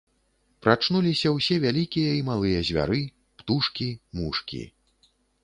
Прачнуліся 0.67 1.33
ўсе 1.33 1.55
вялікія 1.65 2.15
і 2.21 2.23
малыя 2.31 2.63
звяры, 2.71 3.01
птушкі, 3.43 3.87
мушкі. 4.23 4.63